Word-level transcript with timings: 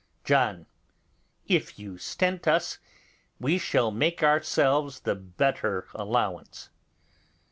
John. 0.23 0.65
If 1.47 1.77
you 1.77 1.99
stint 1.99 2.47
us, 2.47 2.79
we 3.39 3.59
shall 3.59 3.91
make 3.91 4.23
ourselves 4.23 5.01
the 5.01 5.13
better 5.13 5.85
allowance. 5.93 6.71